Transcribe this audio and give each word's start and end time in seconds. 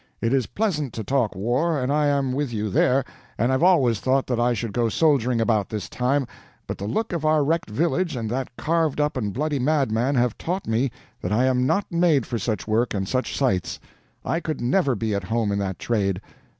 It 0.19 0.33
is 0.33 0.47
pleasant 0.47 0.93
to 0.93 1.03
talk 1.03 1.35
war, 1.35 1.79
and 1.79 1.93
I 1.93 2.07
am 2.07 2.33
with 2.33 2.51
you 2.51 2.71
there, 2.71 3.03
and 3.37 3.53
I've 3.53 3.61
always 3.61 3.99
thought 3.99 4.31
I 4.31 4.51
should 4.51 4.73
go 4.73 4.89
soldiering 4.89 5.39
about 5.39 5.69
this 5.69 5.87
time, 5.87 6.25
but 6.65 6.79
the 6.79 6.87
look 6.87 7.13
of 7.13 7.23
our 7.23 7.43
wrecked 7.43 7.69
village 7.69 8.15
and 8.15 8.27
that 8.31 8.49
carved 8.57 8.99
up 8.99 9.15
and 9.15 9.31
bloody 9.31 9.59
madman 9.59 10.15
have 10.15 10.39
taught 10.39 10.65
me 10.65 10.89
that 11.21 11.31
I 11.31 11.45
am 11.45 11.67
not 11.67 11.91
made 11.91 12.25
for 12.25 12.39
such 12.39 12.67
work 12.67 12.95
and 12.95 13.07
such 13.07 13.37
sights. 13.37 13.79
I 14.25 14.39
could 14.39 14.59
never 14.59 14.95
be 14.95 15.13
at 15.13 15.25
home 15.25 15.51
in 15.51 15.59
that 15.59 15.77
trade. 15.77 16.19